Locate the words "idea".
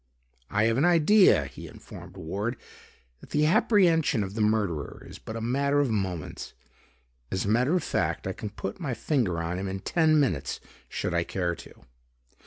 0.83-1.45